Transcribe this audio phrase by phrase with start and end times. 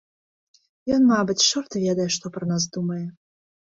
[0.95, 3.03] Ён, мабыць, чорт ведае што пра нас думае.